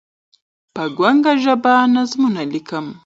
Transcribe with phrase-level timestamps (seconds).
[0.73, 2.85] په ګونګه ژبه نظمونه لیکم